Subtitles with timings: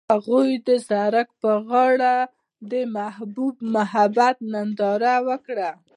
[0.11, 2.15] هغوی د سړک پر غاړه
[2.71, 5.69] د محبوب محبت ننداره وکړه.